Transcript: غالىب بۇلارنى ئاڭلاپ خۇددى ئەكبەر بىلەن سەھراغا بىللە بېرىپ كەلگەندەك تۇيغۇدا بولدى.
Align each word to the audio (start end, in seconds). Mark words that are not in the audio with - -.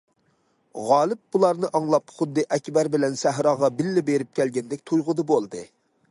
غالىب 0.85 1.19
بۇلارنى 1.35 1.67
ئاڭلاپ 1.79 2.13
خۇددى 2.15 2.45
ئەكبەر 2.57 2.89
بىلەن 2.95 3.19
سەھراغا 3.19 3.69
بىللە 3.81 4.03
بېرىپ 4.09 4.31
كەلگەندەك 4.39 4.83
تۇيغۇدا 4.91 5.27
بولدى. 5.33 5.63